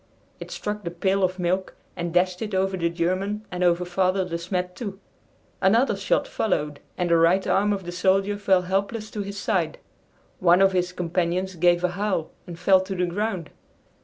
[0.39, 4.27] It struck the pail of milk and dashed it over the German and over Father
[4.27, 4.99] De Smet too.
[5.61, 9.77] Another shot followed, and the right arm of the soldier fell helpless to his side.
[10.39, 13.51] One of his companions gave a howl and fell to the ground.